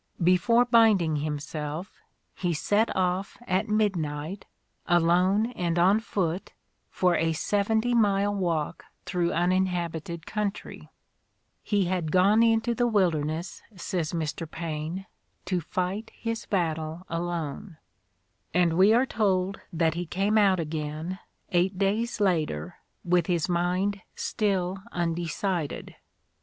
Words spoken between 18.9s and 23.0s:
are told that he came out again eight days later